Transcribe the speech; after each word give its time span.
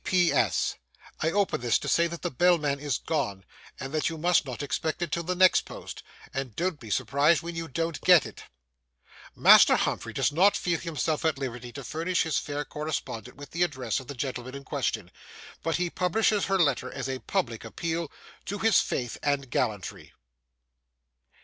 P.P.S. 0.03 0.77
I 1.19 1.29
open 1.29 1.61
this 1.61 1.77
to 1.77 1.87
say 1.87 2.07
that 2.07 2.23
the 2.23 2.31
bellman 2.31 2.79
is 2.79 2.97
gone, 2.97 3.45
and 3.79 3.93
that 3.93 4.09
you 4.09 4.17
must 4.17 4.47
not 4.47 4.63
expect 4.63 4.99
it 5.03 5.11
till 5.11 5.21
the 5.21 5.35
next 5.35 5.61
post; 5.65 6.01
so 6.33 6.43
don't 6.43 6.79
be 6.79 6.89
surprised 6.89 7.43
when 7.43 7.53
you 7.55 7.67
don't 7.67 8.01
get 8.01 8.25
it. 8.25 8.45
Master 9.35 9.75
Humphrey 9.75 10.11
does 10.11 10.31
not 10.31 10.57
feel 10.57 10.79
himself 10.79 11.23
at 11.23 11.37
liberty 11.37 11.71
to 11.73 11.83
furnish 11.83 12.23
his 12.23 12.39
fair 12.39 12.65
correspondent 12.65 13.37
with 13.37 13.51
the 13.51 13.61
address 13.61 13.99
of 13.99 14.07
the 14.07 14.15
gentleman 14.15 14.55
in 14.55 14.63
question, 14.63 15.11
but 15.61 15.75
he 15.75 15.91
publishes 15.91 16.45
her 16.45 16.57
letter 16.57 16.91
as 16.91 17.07
a 17.07 17.19
public 17.19 17.63
appeal 17.63 18.11
to 18.45 18.57
his 18.57 18.79
faith 18.81 19.19
and 19.21 19.51
gallantry. 19.51 20.13